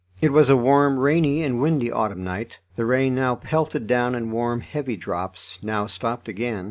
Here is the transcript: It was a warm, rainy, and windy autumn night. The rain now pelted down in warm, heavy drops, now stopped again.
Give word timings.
It 0.19 0.31
was 0.33 0.49
a 0.49 0.57
warm, 0.57 0.97
rainy, 0.97 1.43
and 1.43 1.61
windy 1.61 1.91
autumn 1.91 2.23
night. 2.23 2.57
The 2.75 2.87
rain 2.87 3.13
now 3.13 3.35
pelted 3.35 3.85
down 3.85 4.15
in 4.15 4.31
warm, 4.31 4.61
heavy 4.61 4.97
drops, 4.97 5.59
now 5.61 5.85
stopped 5.85 6.27
again. 6.27 6.59